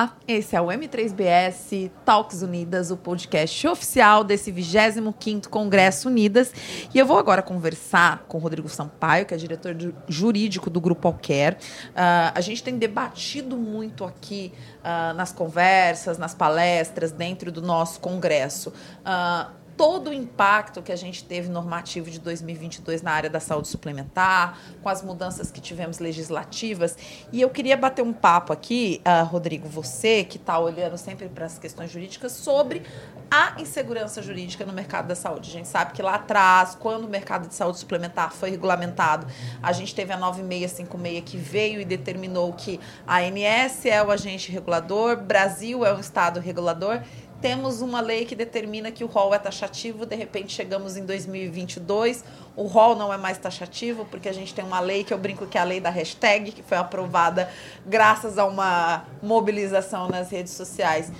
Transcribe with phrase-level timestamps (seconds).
[0.00, 6.54] Olá, esse é o M3BS Talks Unidas, o podcast oficial desse 25º Congresso Unidas.
[6.94, 9.76] E eu vou agora conversar com o Rodrigo Sampaio, que é diretor
[10.08, 11.58] jurídico do Grupo Alquer.
[11.90, 18.00] Uh, a gente tem debatido muito aqui uh, nas conversas, nas palestras, dentro do nosso
[18.00, 18.70] congresso.
[18.70, 23.66] Uh, todo o impacto que a gente teve normativo de 2022 na área da saúde
[23.66, 26.98] suplementar, com as mudanças que tivemos legislativas.
[27.32, 31.46] E eu queria bater um papo aqui, uh, Rodrigo, você que está olhando sempre para
[31.46, 32.82] as questões jurídicas, sobre
[33.30, 35.48] a insegurança jurídica no mercado da saúde.
[35.48, 39.26] A gente sabe que lá atrás, quando o mercado de saúde suplementar foi regulamentado,
[39.62, 44.52] a gente teve a 9656 que veio e determinou que a ANS é o agente
[44.52, 47.00] regulador, Brasil é um estado regulador
[47.40, 52.24] temos uma lei que determina que o rol é taxativo, de repente chegamos em 2022,
[52.56, 55.46] o rol não é mais taxativo, porque a gente tem uma lei que eu brinco
[55.46, 57.50] que é a lei da hashtag, que foi aprovada
[57.86, 61.10] graças a uma mobilização nas redes sociais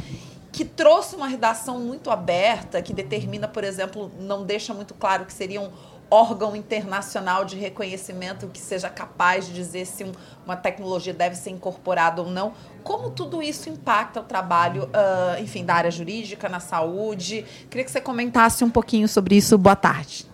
[0.52, 5.32] que trouxe uma redação muito aberta, que determina, por exemplo, não deixa muito claro que
[5.32, 5.72] seriam
[6.10, 10.12] órgão internacional de reconhecimento que seja capaz de dizer se um,
[10.44, 12.52] uma tecnologia deve ser incorporada ou não.
[12.82, 17.44] Como tudo isso impacta o trabalho, uh, enfim, da área jurídica, na saúde?
[17.70, 19.56] Queria que você comentasse um pouquinho sobre isso.
[19.56, 20.26] Boa tarde.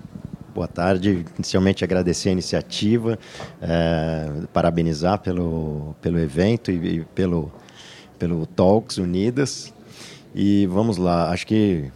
[0.54, 1.26] Boa tarde.
[1.36, 3.18] Inicialmente agradecer a iniciativa,
[3.60, 7.52] é, parabenizar pelo, pelo evento e, e pelo,
[8.18, 9.70] pelo Talks Unidas.
[10.34, 11.90] E vamos lá, acho que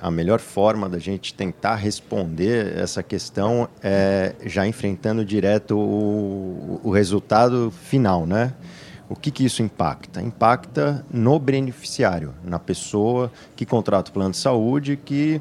[0.00, 6.90] a melhor forma da gente tentar responder essa questão é já enfrentando direto o, o
[6.90, 8.54] resultado final, né?
[9.08, 10.20] O que, que isso impacta?
[10.20, 15.40] Impacta no beneficiário, na pessoa que contrata o plano de saúde, que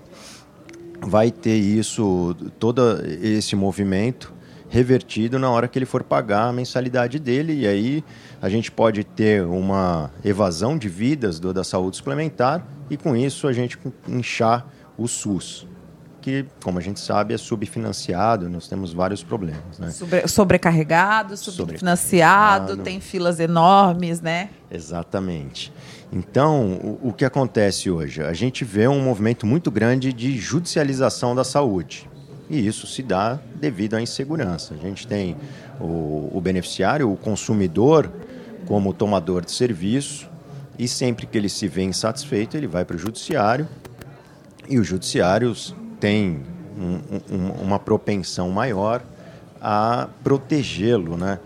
[1.01, 2.81] vai ter isso, todo
[3.21, 4.34] esse movimento
[4.75, 8.03] revertido na hora que ele for pagar a mensalidade dele, e aí
[8.41, 13.47] a gente pode ter uma evasão de vidas do, da saúde suplementar e com isso
[13.47, 15.65] a gente inchar o SUS,
[16.21, 19.79] que, como a gente sabe, é subfinanciado, nós temos vários problemas.
[19.79, 19.91] Né?
[19.91, 24.49] Sobre, sobrecarregado, subfinanciado, tem filas enormes, né?
[24.69, 25.71] Exatamente.
[26.11, 28.21] Então, o, o que acontece hoje?
[28.21, 32.09] A gente vê um movimento muito grande de judicialização da saúde.
[32.49, 34.73] E isso se dá devido à insegurança.
[34.73, 35.35] A gente tem
[35.79, 38.11] o, o beneficiário, o consumidor,
[38.67, 40.29] como tomador de serviço,
[40.77, 43.67] e sempre que ele se vê insatisfeito, ele vai para o judiciário
[44.67, 46.41] e os judiciários têm
[46.77, 49.01] um, um, uma propensão maior
[49.61, 51.39] a protegê-lo, né?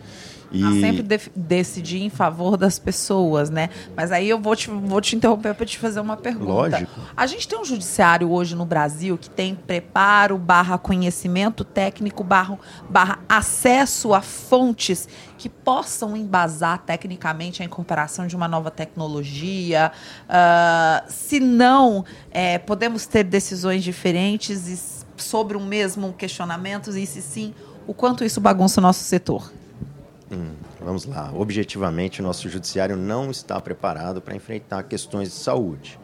[0.51, 0.63] E...
[0.63, 3.69] A sempre de decidir em favor das pessoas, né?
[3.95, 6.51] Mas aí eu vou te, vou te interromper para te fazer uma pergunta.
[6.51, 7.01] Lógico.
[7.15, 12.57] A gente tem um judiciário hoje no Brasil que tem preparo barra conhecimento técnico barra,
[12.89, 19.91] barra acesso a fontes que possam embasar tecnicamente a incorporação de uma nova tecnologia.
[20.27, 27.53] Uh, se não, é, podemos ter decisões diferentes sobre o mesmo questionamento e se sim,
[27.87, 29.51] o quanto isso bagunça o nosso setor?
[30.31, 31.31] Hum, vamos lá.
[31.34, 36.00] Objetivamente, o nosso judiciário não está preparado para enfrentar questões de saúde.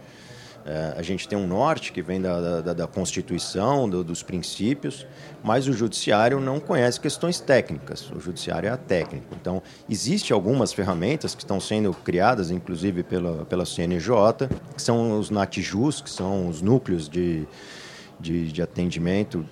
[0.65, 5.05] É, a gente tem um norte que vem da, da, da Constituição, do, dos princípios,
[5.43, 8.09] mas o judiciário não conhece questões técnicas.
[8.09, 9.27] O judiciário é técnico.
[9.39, 15.29] Então, existem algumas ferramentas que estão sendo criadas, inclusive pela, pela CNJ, que são os
[15.29, 17.47] NATJUS, que são os núcleos de,
[18.19, 19.45] de, de atendimento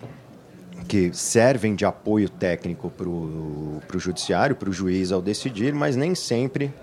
[0.83, 6.13] que servem de apoio técnico para o judiciário, para o juiz ao decidir, mas nem
[6.13, 6.73] sempre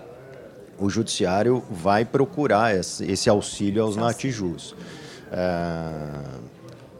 [0.77, 4.75] o judiciário vai procurar esse, esse auxílio aos natijus.
[5.31, 6.41] É,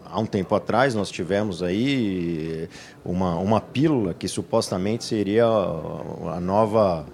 [0.05, 2.69] há um tempo atrás nós tivemos aí
[3.03, 7.05] uma, uma pílula que supostamente seria a nova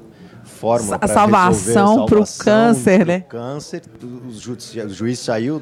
[0.47, 3.21] fórmula a salvação para o câncer, né?
[3.21, 5.61] Câncer, o, o juiz saiu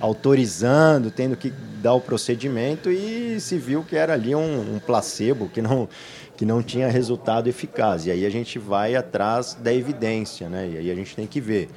[0.00, 5.48] autorizando, tendo que dar o procedimento e se viu que era ali um, um placebo
[5.48, 5.88] que não
[6.36, 8.06] que não tinha resultado eficaz.
[8.06, 10.68] E aí a gente vai atrás da evidência, né?
[10.68, 11.68] E aí a gente tem que ver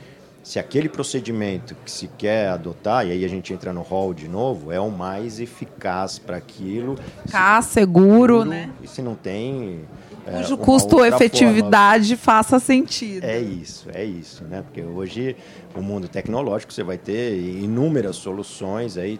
[0.47, 4.29] se aquele procedimento que se quer adotar, e aí a gente entra no hall de
[4.29, 6.97] novo, é o mais eficaz para aquilo.
[7.29, 8.69] Cá, seguro, né?
[8.81, 9.81] E se não tem
[10.27, 13.23] é, cujo custo-efetividade faça sentido.
[13.23, 14.61] É isso, é isso, né?
[14.61, 15.35] Porque hoje
[15.73, 19.17] o mundo tecnológico você vai ter inúmeras soluções aí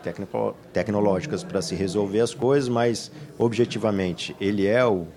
[0.73, 5.07] tecnológicas para se resolver as coisas, mas objetivamente ele é o,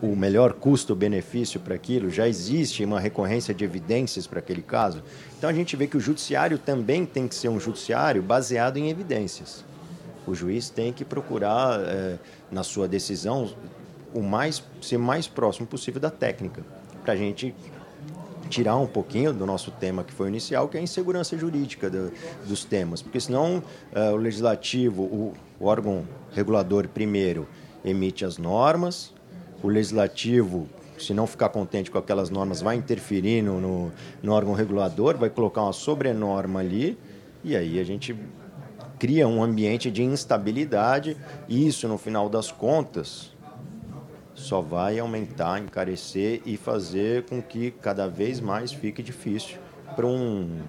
[0.00, 2.08] o melhor custo-benefício para aquilo?
[2.08, 5.02] Já existe uma recorrência de evidências para aquele caso?
[5.36, 8.90] Então a gente vê que o judiciário também tem que ser um judiciário baseado em
[8.90, 9.64] evidências.
[10.24, 12.16] O juiz tem que procurar, é,
[12.48, 13.50] na sua decisão,
[14.14, 16.62] o mais ser mais próximo possível da técnica,
[17.02, 17.54] para a gente
[18.48, 22.12] tirar um pouquinho do nosso tema que foi inicial, que é a insegurança jurídica do,
[22.46, 23.62] dos temas, porque senão
[23.92, 27.48] uh, o legislativo, o, o órgão regulador primeiro
[27.84, 29.12] emite as normas,
[29.62, 30.68] o legislativo
[30.98, 33.92] se não ficar contente com aquelas normas, vai interferir no, no,
[34.22, 36.96] no órgão regulador, vai colocar uma sobrenorma ali,
[37.42, 38.14] e aí a gente
[38.98, 41.16] cria um ambiente de instabilidade,
[41.48, 43.32] e isso, no final das contas,
[44.34, 49.58] só vai aumentar, encarecer e fazer com que cada vez mais fique difícil
[49.94, 50.60] para um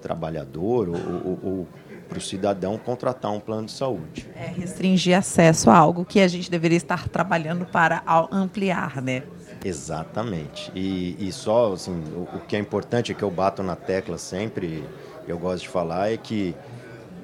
[0.00, 1.68] trabalhador ou, ou, ou
[2.08, 4.28] para o cidadão contratar um plano de saúde.
[4.34, 8.02] É restringir acesso a algo que a gente deveria estar trabalhando para
[8.32, 9.22] ampliar, né?
[9.64, 10.72] Exatamente.
[10.74, 14.16] E, e só assim, o, o, que é importante, é que eu bato na tecla
[14.16, 14.84] sempre,
[15.26, 16.54] eu gosto de falar, é que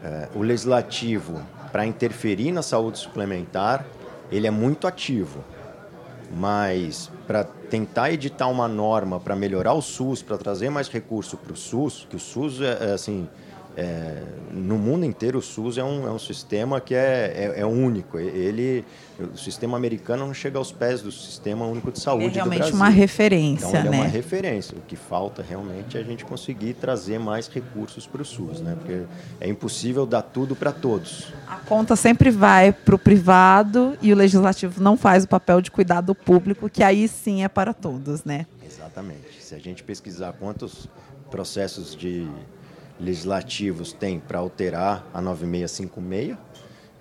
[0.02, 1.40] é, o legislativo,
[1.72, 3.86] para interferir na saúde suplementar,
[4.34, 5.44] ele é muito ativo.
[6.36, 11.52] Mas para tentar editar uma norma para melhorar o SUS, para trazer mais recurso para
[11.52, 13.28] o SUS, que o SUS é, é assim,
[13.76, 14.22] é,
[14.52, 18.18] no mundo inteiro, o SUS é um, é um sistema que é, é, é, único.
[18.18, 18.84] Ele,
[19.18, 22.26] o sistema americano não chega aos pés do sistema único de saúde.
[22.26, 23.66] É realmente uma referência.
[23.66, 23.96] Então, ele né?
[23.96, 24.78] é uma referência.
[24.78, 28.76] O que falta realmente é a gente conseguir trazer mais recursos para o SUS, né?
[28.78, 29.02] porque
[29.40, 31.32] é impossível dar tudo para todos.
[31.48, 35.70] A conta sempre vai para o privado e o legislativo não faz o papel de
[35.70, 38.24] cuidar do público, que aí sim é para todos.
[38.24, 38.46] né?
[38.64, 39.40] Exatamente.
[39.40, 40.88] Se a gente pesquisar quantos
[41.28, 42.28] processos de
[42.98, 46.36] legislativos tem para alterar a 9656,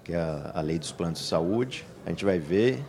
[0.04, 2.84] que é a, a lei dos planos de saúde, a gente vai ver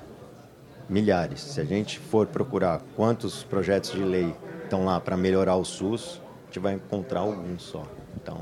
[0.89, 1.41] milhares.
[1.41, 6.21] Se a gente for procurar quantos projetos de lei estão lá para melhorar o SUS,
[6.43, 7.87] a gente vai encontrar alguns só.
[8.17, 8.41] Então.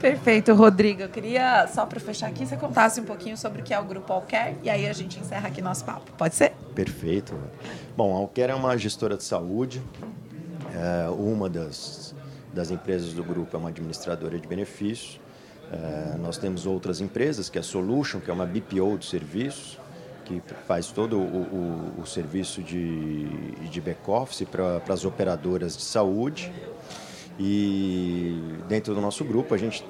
[0.00, 1.02] Perfeito, Rodrigo.
[1.02, 3.84] Eu queria, só para fechar aqui, você contasse um pouquinho sobre o que é o
[3.84, 6.12] Grupo Alquer e aí a gente encerra aqui nosso papo.
[6.12, 6.52] Pode ser?
[6.74, 7.34] Perfeito.
[7.96, 9.82] Bom, a Alquer é uma gestora de saúde,
[10.74, 12.14] é uma das
[12.54, 15.20] das empresas do grupo é uma administradora de benefícios.
[15.72, 19.78] É, nós temos outras empresas, que é a Solution, que é uma BPO de serviços,
[20.24, 23.26] que faz todo o, o, o serviço de,
[23.68, 26.52] de back-office para as operadoras de saúde.
[27.38, 29.84] E dentro do nosso grupo, a gente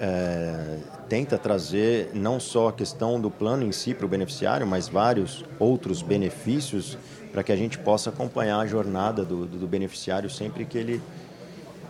[0.00, 4.88] é, tenta trazer não só a questão do plano em si para o beneficiário, mas
[4.88, 6.98] vários outros benefícios
[7.32, 11.00] para que a gente possa acompanhar a jornada do, do beneficiário sempre que ele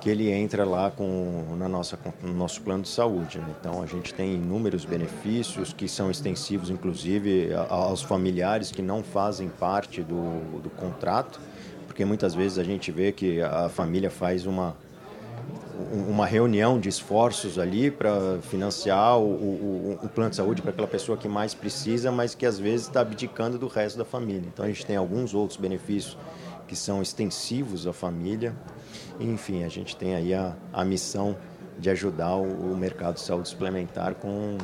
[0.05, 3.39] que ele entra lá com, na nossa, no nosso plano de saúde.
[3.39, 3.47] Né?
[3.59, 9.49] Então, a gente tem inúmeros benefícios que são extensivos, inclusive, aos familiares que não fazem
[9.49, 11.41] parte do, do contrato,
[11.87, 14.77] porque muitas vezes a gente vê que a família faz uma,
[16.07, 20.87] uma reunião de esforços ali para financiar o, o, o, plano de saúde para aquela
[20.87, 24.45] pessoa que mais precisa, mas que às vezes está abdicando do resto da família.
[24.53, 26.19] Então a gente tem alguns outros benefícios
[26.67, 28.55] que são extensivos à família
[29.21, 31.37] enfim, a gente tem aí a, a missão
[31.79, 34.57] de ajudar o, o mercado de saúde suplementar com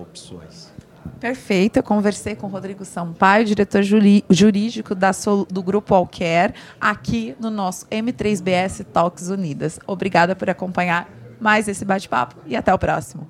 [0.00, 0.72] opções.
[1.18, 1.78] Perfeito.
[1.78, 5.10] Eu conversei com o Rodrigo Sampaio, diretor jurídico da,
[5.48, 9.80] do Grupo Alquer, aqui no nosso M3BS Talks Unidas.
[9.86, 11.08] Obrigada por acompanhar
[11.40, 13.26] mais esse bate-papo e até o próximo.